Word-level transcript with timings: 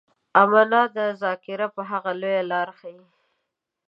امنا 0.41 0.83
ده 0.95 1.05
ذاکره 1.23 1.67
په 1.75 1.81
هغه 1.91 2.11
لويه 2.21 2.43
لاښي. 2.51 2.97